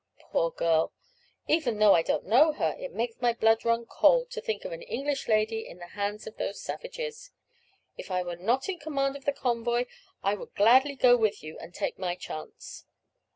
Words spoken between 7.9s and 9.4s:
If I were not in command of the